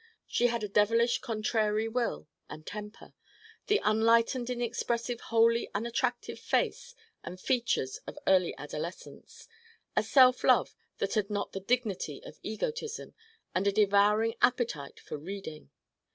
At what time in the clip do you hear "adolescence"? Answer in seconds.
8.57-9.47